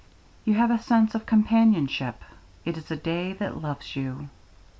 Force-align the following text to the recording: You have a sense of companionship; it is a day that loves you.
You 0.45 0.55
have 0.55 0.71
a 0.71 0.81
sense 0.81 1.13
of 1.13 1.27
companionship; 1.27 2.23
it 2.65 2.75
is 2.75 2.89
a 2.89 2.95
day 2.97 3.33
that 3.33 3.61
loves 3.61 3.95
you. 3.95 4.29